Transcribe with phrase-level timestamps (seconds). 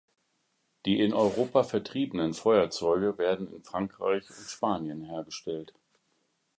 [0.87, 5.75] Die in Europa vertriebenen Feuerzeuge werden in Frankreich und Spanien hergestellt.